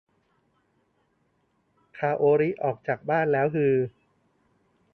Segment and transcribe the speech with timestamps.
[1.97, 3.75] คาโอริออกจากบ้านแล้วฮือ